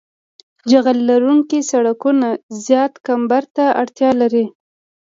جغل 0.69 0.97
لرونکي 1.09 1.59
سرکونه 1.71 2.29
زیات 2.65 2.93
کمبر 3.07 3.43
ته 3.55 3.65
اړتیا 3.81 4.09
لري 4.21 4.45